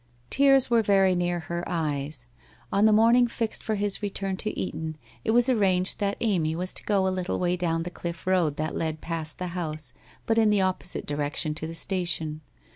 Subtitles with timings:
[0.31, 2.25] Tears were very near his eyes.
[2.71, 6.73] On the morning fixed for his return to Eton, it was arranged that Amy was
[6.73, 9.93] to go a little way down the cliff road that led past the house
[10.25, 12.41] but in the opposite direction to the station.